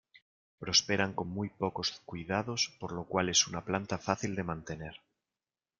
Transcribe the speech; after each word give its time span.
Prosperan 0.57 1.13
con 1.13 1.27
muy 1.27 1.49
pocos 1.49 2.01
cuidados, 2.05 2.75
por 2.79 2.91
lo 2.91 3.03
cual 3.05 3.29
es 3.29 3.45
una 3.47 3.63
planta 3.63 3.99
fácil 3.99 4.33
de 4.33 4.41
mantener. 4.43 4.99